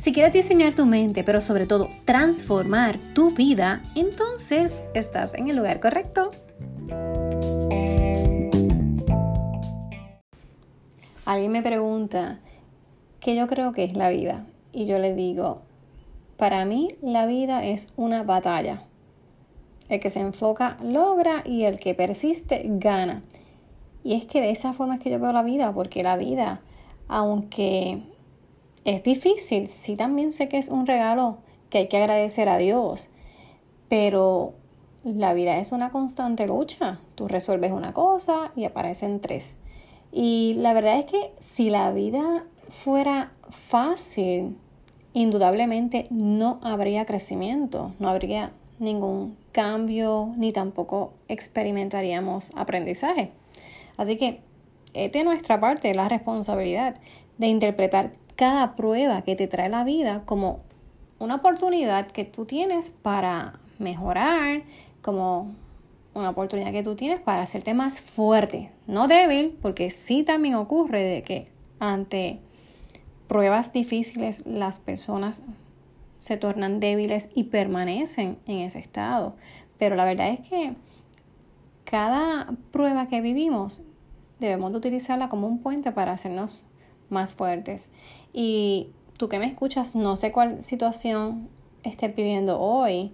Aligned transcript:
Si 0.00 0.14
quieres 0.14 0.32
diseñar 0.32 0.74
tu 0.74 0.86
mente, 0.86 1.24
pero 1.24 1.42
sobre 1.42 1.66
todo 1.66 1.90
transformar 2.06 2.98
tu 3.12 3.34
vida, 3.34 3.82
entonces 3.94 4.82
estás 4.94 5.34
en 5.34 5.50
el 5.50 5.56
lugar 5.56 5.78
correcto. 5.78 6.30
Alguien 11.26 11.52
me 11.52 11.60
pregunta 11.60 12.40
qué 13.20 13.36
yo 13.36 13.46
creo 13.46 13.72
que 13.72 13.84
es 13.84 13.94
la 13.94 14.08
vida 14.08 14.46
y 14.72 14.86
yo 14.86 14.98
le 14.98 15.14
digo, 15.14 15.60
para 16.38 16.64
mí 16.64 16.88
la 17.02 17.26
vida 17.26 17.62
es 17.62 17.92
una 17.96 18.22
batalla. 18.22 18.84
El 19.90 20.00
que 20.00 20.08
se 20.08 20.20
enfoca 20.20 20.78
logra 20.82 21.42
y 21.44 21.64
el 21.64 21.78
que 21.78 21.94
persiste 21.94 22.62
gana. 22.64 23.22
Y 24.02 24.14
es 24.14 24.24
que 24.24 24.40
de 24.40 24.50
esa 24.50 24.72
forma 24.72 24.94
es 24.94 25.02
que 25.02 25.10
yo 25.10 25.20
veo 25.20 25.34
la 25.34 25.42
vida, 25.42 25.74
porque 25.74 26.02
la 26.02 26.16
vida, 26.16 26.62
aunque 27.06 28.00
es 28.84 29.02
difícil, 29.02 29.68
sí 29.68 29.96
también 29.96 30.32
sé 30.32 30.48
que 30.48 30.58
es 30.58 30.68
un 30.68 30.86
regalo 30.86 31.38
que 31.68 31.78
hay 31.78 31.88
que 31.88 31.98
agradecer 31.98 32.48
a 32.48 32.58
Dios, 32.58 33.10
pero 33.88 34.54
la 35.04 35.32
vida 35.32 35.58
es 35.58 35.72
una 35.72 35.90
constante 35.90 36.46
lucha. 36.46 37.00
Tú 37.14 37.28
resuelves 37.28 37.72
una 37.72 37.92
cosa 37.92 38.52
y 38.56 38.64
aparecen 38.64 39.20
tres. 39.20 39.56
Y 40.12 40.54
la 40.58 40.72
verdad 40.72 40.98
es 40.98 41.06
que 41.06 41.32
si 41.38 41.70
la 41.70 41.90
vida 41.92 42.44
fuera 42.68 43.32
fácil, 43.48 44.56
indudablemente 45.12 46.06
no 46.10 46.60
habría 46.62 47.04
crecimiento, 47.04 47.92
no 47.98 48.08
habría 48.08 48.52
ningún 48.78 49.36
cambio, 49.52 50.30
ni 50.36 50.52
tampoco 50.52 51.12
experimentaríamos 51.28 52.52
aprendizaje. 52.56 53.32
Así 53.96 54.16
que 54.16 54.40
es 54.94 55.12
de 55.12 55.24
nuestra 55.24 55.60
parte 55.60 55.94
la 55.94 56.08
responsabilidad 56.08 56.96
de 57.38 57.46
interpretar 57.46 58.12
cada 58.40 58.74
prueba 58.74 59.20
que 59.20 59.36
te 59.36 59.48
trae 59.48 59.68
la 59.68 59.84
vida 59.84 60.22
como 60.24 60.60
una 61.18 61.34
oportunidad 61.34 62.06
que 62.06 62.24
tú 62.24 62.46
tienes 62.46 62.88
para 62.88 63.60
mejorar, 63.78 64.62
como 65.02 65.52
una 66.14 66.30
oportunidad 66.30 66.72
que 66.72 66.82
tú 66.82 66.94
tienes 66.94 67.20
para 67.20 67.42
hacerte 67.42 67.74
más 67.74 68.00
fuerte, 68.00 68.70
no 68.86 69.08
débil, 69.08 69.58
porque 69.60 69.90
sí 69.90 70.22
también 70.22 70.54
ocurre 70.54 71.02
de 71.02 71.22
que 71.22 71.48
ante 71.80 72.38
pruebas 73.28 73.74
difíciles 73.74 74.46
las 74.46 74.80
personas 74.80 75.42
se 76.16 76.38
tornan 76.38 76.80
débiles 76.80 77.28
y 77.34 77.44
permanecen 77.44 78.38
en 78.46 78.60
ese 78.60 78.78
estado. 78.78 79.36
Pero 79.78 79.96
la 79.96 80.06
verdad 80.06 80.30
es 80.30 80.48
que 80.48 80.76
cada 81.84 82.54
prueba 82.70 83.06
que 83.06 83.20
vivimos 83.20 83.82
debemos 84.38 84.72
de 84.72 84.78
utilizarla 84.78 85.28
como 85.28 85.46
un 85.46 85.58
puente 85.58 85.92
para 85.92 86.12
hacernos 86.12 86.64
más 87.10 87.34
fuertes. 87.34 87.90
Y 88.32 88.88
tú 89.18 89.28
que 89.28 89.38
me 89.38 89.46
escuchas, 89.46 89.94
no 89.94 90.16
sé 90.16 90.32
cuál 90.32 90.62
situación 90.62 91.48
estés 91.82 92.14
viviendo 92.14 92.58
hoy, 92.58 93.12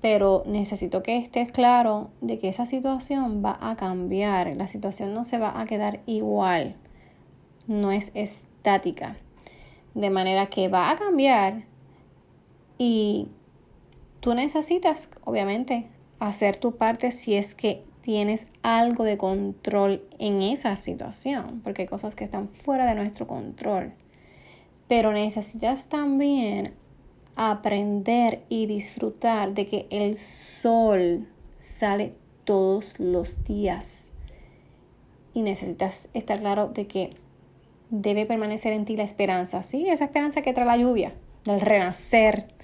pero 0.00 0.42
necesito 0.46 1.02
que 1.02 1.16
estés 1.16 1.52
claro 1.52 2.10
de 2.20 2.38
que 2.38 2.48
esa 2.48 2.66
situación 2.66 3.42
va 3.44 3.58
a 3.60 3.76
cambiar, 3.76 4.54
la 4.56 4.68
situación 4.68 5.14
no 5.14 5.24
se 5.24 5.38
va 5.38 5.60
a 5.60 5.66
quedar 5.66 6.00
igual, 6.06 6.76
no 7.66 7.90
es 7.92 8.12
estática, 8.14 9.16
de 9.94 10.10
manera 10.10 10.46
que 10.46 10.68
va 10.68 10.90
a 10.90 10.96
cambiar 10.96 11.64
y 12.78 13.28
tú 14.20 14.34
necesitas, 14.34 15.10
obviamente, 15.24 15.88
hacer 16.18 16.58
tu 16.58 16.76
parte 16.76 17.10
si 17.10 17.34
es 17.34 17.54
que 17.54 17.84
tienes 18.06 18.46
algo 18.62 19.02
de 19.02 19.18
control 19.18 20.00
en 20.20 20.40
esa 20.40 20.76
situación, 20.76 21.60
porque 21.64 21.82
hay 21.82 21.88
cosas 21.88 22.14
que 22.14 22.22
están 22.22 22.48
fuera 22.50 22.86
de 22.86 22.94
nuestro 22.94 23.26
control. 23.26 23.94
Pero 24.86 25.10
necesitas 25.10 25.88
también 25.88 26.72
aprender 27.34 28.44
y 28.48 28.66
disfrutar 28.66 29.54
de 29.54 29.66
que 29.66 29.86
el 29.90 30.18
sol 30.18 31.26
sale 31.58 32.12
todos 32.44 33.00
los 33.00 33.42
días. 33.42 34.12
Y 35.34 35.42
necesitas 35.42 36.08
estar 36.14 36.38
claro 36.38 36.68
de 36.68 36.86
que 36.86 37.10
debe 37.90 38.24
permanecer 38.24 38.72
en 38.72 38.84
ti 38.84 38.96
la 38.96 39.02
esperanza, 39.02 39.64
¿sí? 39.64 39.88
Esa 39.88 40.04
esperanza 40.04 40.42
que 40.42 40.52
trae 40.52 40.64
la 40.64 40.76
lluvia, 40.76 41.12
del 41.44 41.60
renacer. 41.60 42.54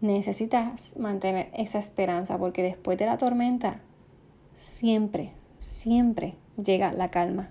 Necesitas 0.00 0.96
mantener 0.98 1.50
esa 1.54 1.78
esperanza 1.78 2.36
porque 2.36 2.64
después 2.64 2.98
de 2.98 3.06
la 3.06 3.16
tormenta 3.16 3.80
siempre, 4.54 5.32
siempre 5.58 6.34
llega 6.62 6.92
la 6.92 7.10
calma. 7.10 7.50